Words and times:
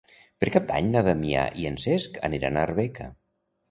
Per 0.43 0.47
Cap 0.55 0.65
d'Any 0.71 0.89
na 0.95 1.05
Damià 1.09 1.45
i 1.65 1.71
en 1.73 1.79
Cesc 1.87 2.21
aniran 2.31 2.55
a 2.63 2.69
Arbeca. 2.69 3.17